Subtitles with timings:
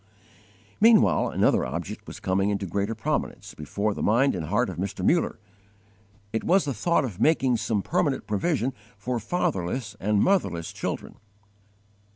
[0.79, 5.05] Meanwhile another object was coming into greater prominence before the mind and heart of Mr.
[5.05, 5.37] Muller:
[6.33, 11.17] it was the thought of _making some permanent provision for fatherless and motherless children.